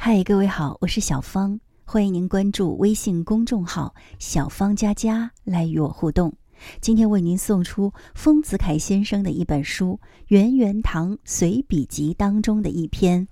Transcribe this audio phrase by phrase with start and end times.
[0.00, 6.32] 嗨，各位好，我是小芳，欢迎您关注微信公众号“小芳佳佳”来与我互动。
[6.80, 9.98] 今天为您送出丰子恺先生的一本书
[10.28, 13.26] 《圆圆堂随笔集》当中的一篇《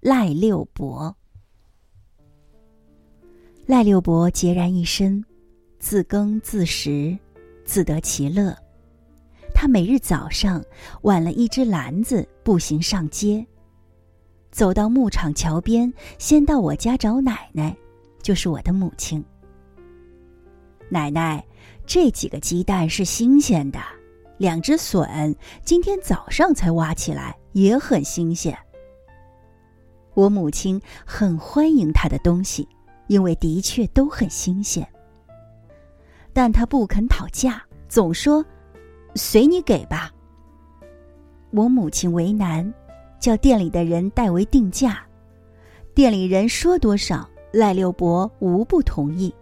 [0.00, 1.16] 赖六伯》。
[3.64, 5.24] 赖六伯孑然一身，
[5.78, 7.16] 自耕自食，
[7.64, 8.54] 自得其乐。
[9.54, 10.62] 他每日早上
[11.00, 13.44] 挽了一只篮子，步行上街。
[14.50, 17.76] 走到牧场桥边，先到我家找奶奶，
[18.20, 19.24] 就是我的母亲。
[20.88, 21.44] 奶奶，
[21.86, 23.78] 这几个鸡蛋是新鲜的，
[24.38, 28.56] 两只笋今天早上才挖起来，也很新鲜。
[30.14, 32.68] 我母亲很欢迎他的东西，
[33.06, 34.86] 因为的确都很新鲜。
[36.32, 38.44] 但他不肯讨价，总说
[39.14, 40.12] ：“随你给吧。”
[41.52, 42.72] 我母亲为难。
[43.20, 45.00] 叫店里的人代为定价，
[45.94, 49.32] 店里人说多少，赖六伯无不同意，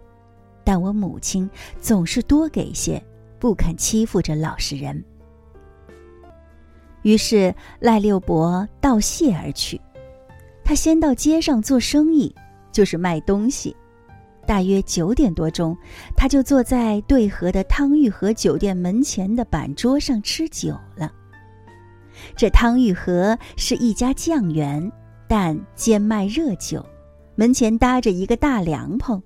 [0.63, 3.01] 但我母亲总是多给些，
[3.39, 5.03] 不肯欺负这老实人。
[7.03, 9.79] 于是赖六伯道谢而去。
[10.63, 12.35] 他先到街上做生意，
[12.71, 13.75] 就是卖东西。
[14.45, 15.77] 大约九点多钟，
[16.17, 21.11] 他就坐在对河的汤玉和酒店门前的板桌上吃酒了。
[22.35, 24.91] 这汤玉和是一家酱园，
[25.27, 26.85] 但兼卖热酒。
[27.35, 29.21] 门前搭着一个大凉棚，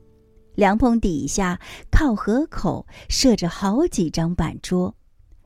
[0.56, 1.60] 凉棚底下
[1.92, 4.96] 靠河口设着好几张板桌，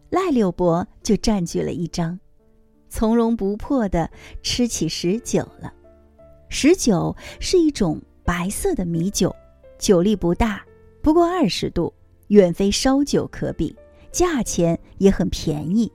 [0.10, 2.20] 赖六伯就占据了一张，
[2.90, 4.10] 从容不迫地
[4.44, 5.74] 吃起食酒了。
[6.50, 9.34] 食酒是一种白色的米酒，
[9.78, 10.66] 酒力不大，
[11.02, 11.94] 不过二十度，
[12.28, 13.74] 远非烧酒可比，
[14.12, 15.90] 价钱也很便宜。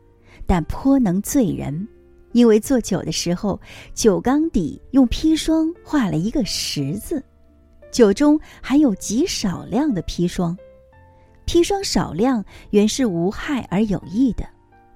[0.47, 1.87] 但颇能醉人，
[2.33, 3.61] 因为做酒的时候，
[3.95, 7.23] 酒缸底用砒霜画了一个十字，
[7.91, 10.57] 酒中含有极少量的砒霜，
[11.47, 14.47] 砒霜少量原是无害而有益的，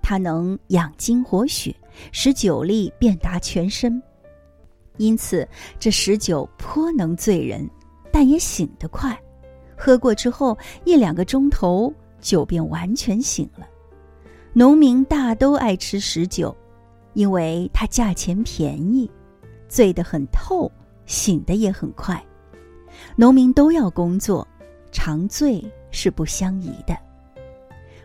[0.03, 1.75] 它能养精活血，
[2.13, 4.03] 使酒力遍达全身，
[4.97, 5.47] 因此
[5.79, 7.69] 这食酒颇能醉人，
[8.13, 9.19] 但也醒得快，
[9.77, 13.67] 喝过之后一两个钟头，酒便完全醒了。
[14.59, 16.57] 农民大都爱吃食酒，
[17.13, 19.11] 因为它价钱便宜，
[19.69, 20.73] 醉得很透，
[21.05, 22.25] 醒得也很快。
[23.17, 24.49] 农民都要工作，
[24.91, 26.97] 长醉是不相宜的。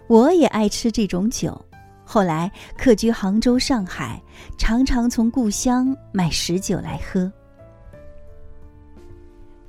[0.07, 1.57] 我也爱吃这种酒，
[2.03, 4.21] 后来客居杭州、上海，
[4.57, 7.31] 常常从故乡买食酒来喝。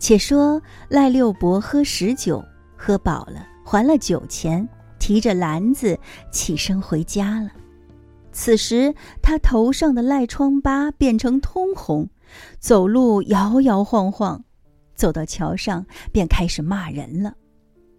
[0.00, 2.44] 且说赖六伯喝食酒，
[2.76, 4.68] 喝饱了，还了酒钱。
[5.02, 5.98] 提着篮子
[6.30, 7.50] 起身回家了。
[8.30, 12.08] 此时他头上的赖疮疤变成通红，
[12.60, 14.44] 走路摇摇晃晃，
[14.94, 17.34] 走到桥上便开始骂人了。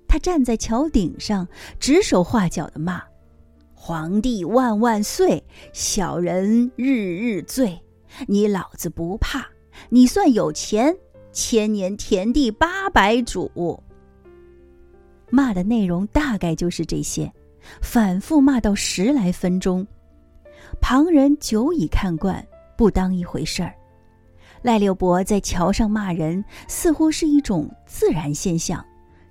[0.08, 1.46] 他站在桥顶上，
[1.78, 3.04] 指手画脚的骂
[3.76, 5.44] ：“皇帝万万岁，
[5.74, 7.78] 小人日日醉。
[8.28, 9.46] 你老子不怕，
[9.90, 10.96] 你算有钱，
[11.34, 13.84] 千年田地八百主。”
[15.34, 17.34] 骂的内容大概就是这些，
[17.82, 19.84] 反复骂到十来分钟，
[20.80, 22.46] 旁人久已看惯，
[22.78, 23.74] 不当一回事儿。
[24.62, 28.86] 赖六伯在桥上骂人，似乎是一种自然现象，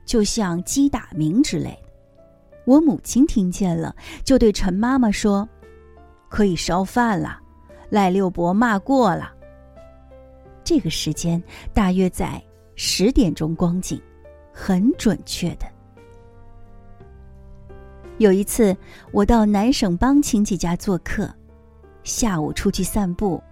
[0.05, 1.93] 就像鸡打鸣之类的。
[2.65, 5.49] 我母亲听见了，就对陈妈妈说
[6.29, 7.39] ：“可以烧饭了，
[7.91, 9.33] 赖六伯骂过了。”
[10.65, 11.41] 这个时间
[11.73, 12.43] 大约在
[12.75, 14.03] 十点钟光景，
[14.53, 15.72] 很准确的。
[18.23, 18.77] 有一次，
[19.11, 21.29] 我到南省帮亲戚家做客，
[22.05, 23.43] 下午出去散步，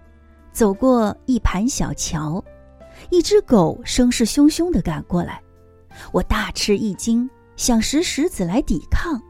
[0.53, 2.41] 走过一盘小桥，
[3.09, 5.41] 一只狗声势汹汹的赶过来，
[6.13, 9.21] 我大吃一惊，想拾石子来抵抗。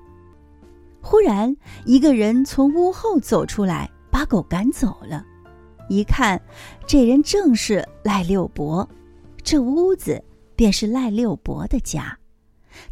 [1.02, 5.25] 忽然，一个人从屋后走出来，把狗赶走了。
[5.90, 6.40] 一看，
[6.85, 8.87] 这人正是赖六伯，
[9.41, 10.23] 这屋子
[10.55, 12.16] 便是赖六伯的家。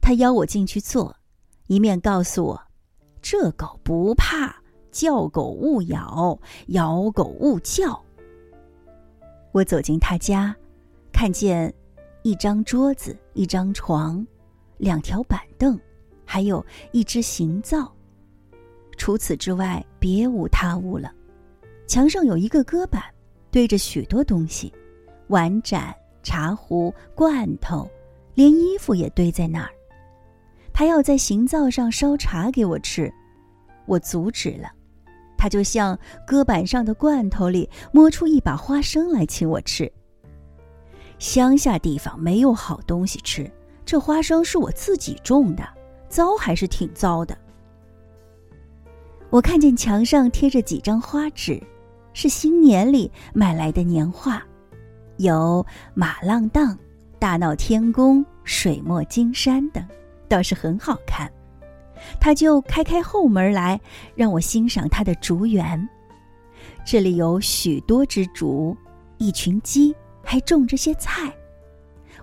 [0.02, 1.16] 他邀我进去坐。
[1.70, 2.60] 一面告诉我，
[3.22, 4.56] 这狗不怕，
[4.90, 6.36] 叫狗勿咬，
[6.70, 8.04] 咬狗勿叫。
[9.52, 10.56] 我走进他家，
[11.14, 11.72] 看见
[12.24, 14.26] 一张桌子、一张床、
[14.80, 15.80] 两条板凳，
[16.26, 17.94] 还有一只行灶。
[18.98, 21.14] 除此之外，别无他物了。
[21.86, 23.04] 墙上有一个搁板，
[23.52, 24.74] 堆着许多东西，
[25.28, 27.88] 碗盏、茶壶、罐头，
[28.34, 29.70] 连衣服也堆在那儿。
[30.74, 33.14] 他要在行灶上烧茶给我吃，
[33.86, 34.70] 我阻止了。
[35.38, 39.90] 他就像搁板上的罐头里摸出一把花生来请我吃，
[41.18, 43.50] 乡下地方没有好东西吃，
[43.86, 45.64] 这花生是我自己种的，
[46.10, 47.38] 糟还是挺糟的。
[49.30, 51.62] 我看见墙上贴着几张花纸，
[52.14, 54.44] 是新年里买来的年画，
[55.18, 56.78] 有马浪荡、
[57.18, 59.82] 大闹天宫、水墨金山等，
[60.30, 61.30] 倒是很好看。
[62.22, 63.80] 他就开开后门来，
[64.16, 65.90] 让我欣赏他的竹园。
[66.86, 68.76] 这里有许多只竹，
[69.18, 69.94] 一群鸡，
[70.24, 71.34] 还种着些菜。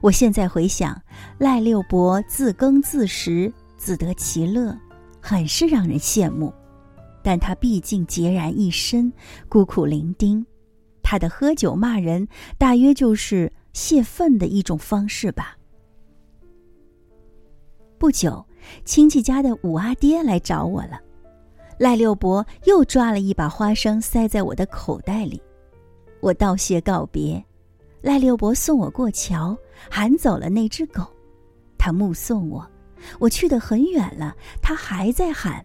[0.00, 1.00] 我现在回想，
[1.38, 4.76] 赖六伯自耕自食，自得其乐，
[5.20, 6.52] 很是让人羡慕。
[7.22, 9.12] 但他毕竟孑然一身，
[9.48, 10.44] 孤苦伶仃。
[11.02, 12.26] 他的喝酒骂人，
[12.56, 15.56] 大约就是泄愤的一种方式吧。
[17.98, 18.44] 不久。
[18.84, 21.00] 亲戚家的五阿爹来找我了，
[21.78, 25.40] 赖六伯又抓了一把花生塞在我的口袋里，
[26.18, 27.40] 我道谢告别，
[28.00, 29.56] 赖六伯送我过桥，
[29.88, 31.06] 喊走了那只狗，
[31.78, 32.68] 他目送我，
[33.20, 35.64] 我去得很远了，他还在喊：“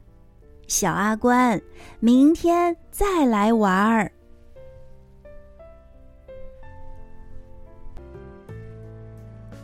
[0.69, 1.59] 小阿官，
[1.99, 4.11] 明天再来玩儿。”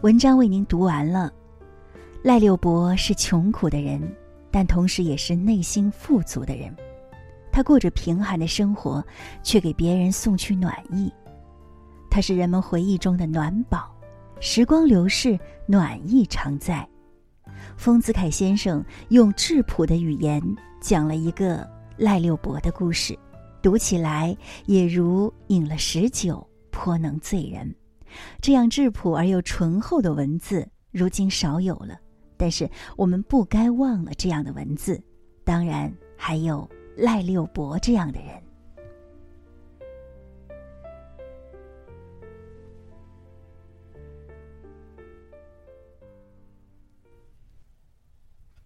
[0.01, 1.31] 文章为您读完了。
[2.27, 4.01] 赖六伯是穷苦的人，
[4.51, 6.75] 但同时也是内心富足的人。
[7.53, 9.01] 他过着贫寒的生活，
[9.41, 11.09] 却给别人送去暖意。
[12.11, 13.89] 他是人们回忆中的暖宝，
[14.41, 16.85] 时光流逝，暖意常在。
[17.77, 20.43] 丰子恺先生用质朴的语言
[20.81, 21.65] 讲了一个
[21.95, 23.17] 赖六伯的故事，
[23.61, 24.35] 读起来
[24.65, 27.73] 也如饮了食酒，颇能醉人。
[28.41, 31.97] 这样质朴而又醇厚的文字，如今少有了。
[32.37, 35.01] 但是我们不该忘了这样的文字，
[35.43, 38.29] 当然还有赖六伯这样的人。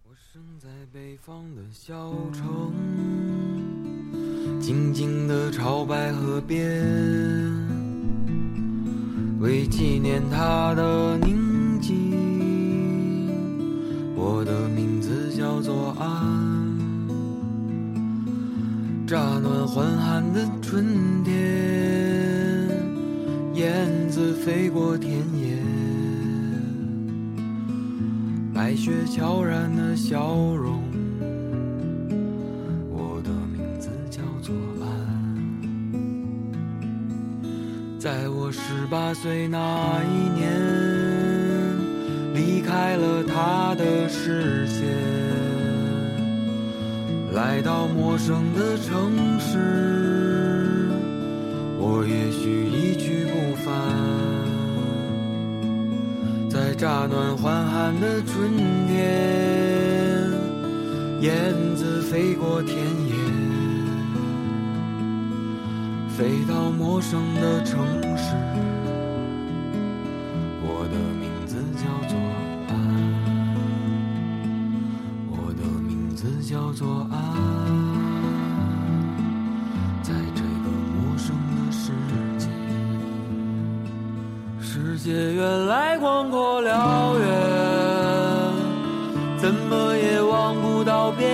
[0.04, 2.72] 我生在北方的小城，
[4.60, 6.60] 静静的朝白河边，
[9.40, 11.41] 为纪念他的宁
[15.72, 16.76] 字叫做安，
[19.06, 21.32] 乍暖还寒的春天，
[23.54, 25.56] 燕子飞过田野，
[28.54, 30.82] 白雪悄然的笑容。
[32.90, 34.86] 我的名字叫做安，
[37.98, 38.60] 在我十
[38.90, 40.50] 八岁那一年。
[42.34, 44.88] 离开了他的视线，
[47.34, 49.56] 来到陌生的城市，
[51.78, 53.72] 我也许一去不返。
[56.50, 58.50] 在乍暖还寒的春
[58.86, 60.30] 天，
[61.22, 63.14] 燕子飞过田野，
[66.10, 67.80] 飞到陌生的城
[68.18, 68.34] 市。
[70.64, 72.14] 我的名字叫做
[72.68, 72.76] 爱，
[76.14, 77.01] 在
[84.74, 87.28] 世界原来广阔辽远，
[89.36, 91.28] 怎么也望不到边。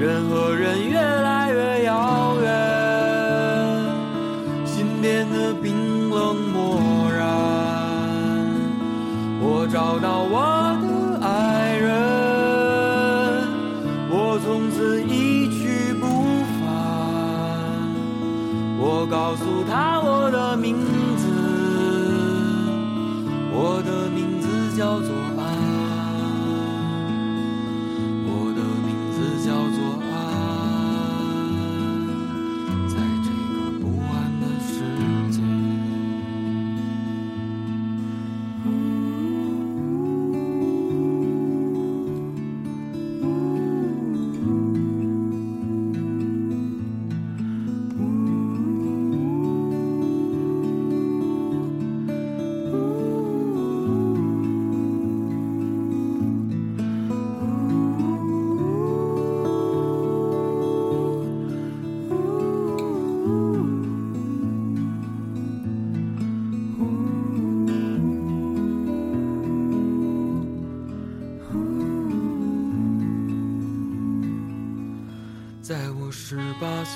[0.00, 2.50] 人和人越来越遥远，
[4.66, 7.24] 心变得冰冷漠然。
[9.40, 11.88] 我找到我的爱人，
[14.10, 14.36] 我。
[14.40, 15.77] 从此一去
[18.90, 20.74] 我告诉他我的名
[21.18, 21.28] 字，
[23.52, 25.37] 我的名字叫做。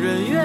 [0.00, 0.39] 人。